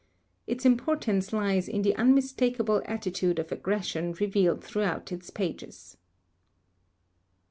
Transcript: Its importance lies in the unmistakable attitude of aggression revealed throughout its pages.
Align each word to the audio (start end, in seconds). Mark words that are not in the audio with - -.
Its 0.47 0.65
importance 0.65 1.31
lies 1.31 1.67
in 1.69 1.83
the 1.83 1.95
unmistakable 1.95 2.81
attitude 2.85 3.37
of 3.37 3.51
aggression 3.51 4.13
revealed 4.13 4.63
throughout 4.63 5.11
its 5.11 5.29
pages. 5.29 5.95